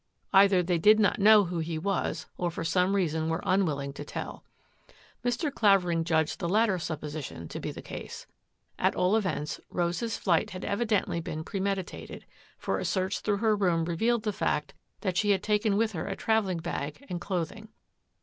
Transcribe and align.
Either 0.33 0.63
they 0.63 0.79
did 0.79 0.99
not 0.99 1.19
know 1.19 1.43
who 1.45 1.59
he 1.59 1.77
was, 1.77 2.25
or 2.35 2.49
for 2.49 2.63
some 2.63 2.95
reason 2.95 3.29
were 3.29 3.43
unwilling 3.45 3.93
to 3.93 4.03
tell. 4.03 4.43
Mr. 5.23 5.53
Clavering 5.53 6.03
judged 6.03 6.39
the 6.39 6.49
latter 6.49 6.79
supposition 6.79 7.47
to 7.47 7.59
be 7.59 7.71
the 7.71 7.83
case. 7.83 8.25
At 8.79 8.95
all 8.95 9.15
events, 9.15 9.59
Rose's 9.69 10.17
flight 10.17 10.49
had 10.49 10.65
evidently 10.65 11.19
been 11.19 11.43
premeditated, 11.43 12.25
for 12.57 12.79
a 12.79 12.83
search 12.85 13.21
thi'ough 13.21 13.41
her 13.41 13.55
room 13.55 13.85
revealed 13.85 14.23
the 14.23 14.33
fact 14.33 14.73
that 15.01 15.17
she 15.17 15.29
had 15.29 15.43
taken 15.43 15.77
with 15.77 15.91
her 15.91 16.07
a 16.07 16.15
travelling 16.15 16.61
bag 16.61 17.05
and 17.07 17.21
clothing. 17.21 17.67